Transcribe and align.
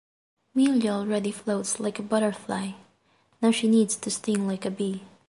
Milla 0.55 0.89
already 0.99 1.29
floats 1.31 1.79
like 1.79 1.99
a 1.99 2.01
butterfly; 2.01 2.71
now 3.39 3.51
she 3.51 3.67
needs 3.67 3.95
to 3.97 4.09
sting 4.09 4.47
like 4.47 4.65
a 4.65 4.71
bee. 4.71 5.03